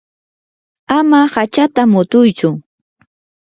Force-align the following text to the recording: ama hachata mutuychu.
ama 0.97 1.19
hachata 1.33 1.81
mutuychu. 1.91 2.49